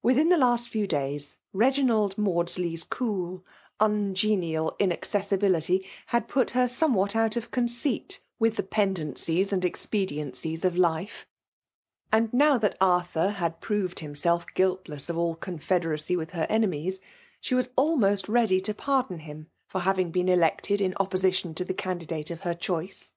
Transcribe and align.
Within 0.00 0.28
the 0.28 0.38
last 0.38 0.68
few 0.68 0.86
days, 0.86 1.38
Begi* 1.52 1.82
nald 1.84 2.14
Maudsley'^s 2.14 2.88
cool, 2.88 3.44
ungenial 3.80 4.76
inaccessibility 4.78 5.84
had 6.06 6.28
put 6.28 6.50
her 6.50 6.68
somewhat 6.68 7.16
out 7.16 7.34
of 7.34 7.50
conceit 7.50 8.20
with 8.38 8.54
the 8.54 8.62
pendencies 8.62 9.52
and 9.52 9.64
expediencies 9.64 10.64
of 10.64 10.76
life; 10.76 11.26
and 12.12 12.32
now 12.32 12.56
that 12.56 12.76
Arthur 12.80 13.30
had 13.30 13.60
proved 13.60 13.98
himself 13.98 14.46
guiltlesii 14.54 15.08
of 15.10 15.18
all 15.18 15.34
confederacy 15.34 16.14
with 16.14 16.30
her 16.30 16.46
enemies, 16.48 17.00
she 17.40 17.56
was 17.56 17.68
almost 17.74 18.28
ready 18.28 18.60
to 18.60 18.72
pardon 18.72 19.18
him 19.18 19.50
(or 19.74 19.80
having 19.80 20.12
been 20.12 20.26
decied 20.26 20.80
in 20.80 20.94
opposition 21.00 21.54
to 21.56 21.64
the 21.64 21.74
candidate 21.74 22.30
of 22.30 22.42
her 22.42 22.54
choice. 22.54 23.14